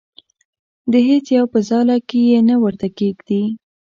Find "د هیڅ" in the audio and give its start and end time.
0.91-1.25